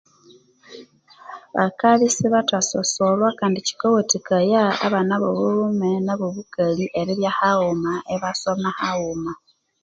Bakabya 1.55 2.05
isibathasosolhwa 2.11 3.29
kandi 3.39 3.57
kyikawathikaya 3.65 4.63
abana 4.85 5.11
abo 5.15 5.27
obulhume 5.31 5.91
na 6.05 6.11
abobukali 6.15 6.85
eribya 6.99 7.31
haghuma, 7.39 7.93
ibasoma 8.13 8.69
haghuma. 8.79 9.31